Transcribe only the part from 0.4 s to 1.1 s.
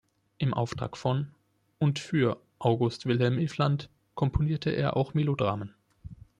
Auftrag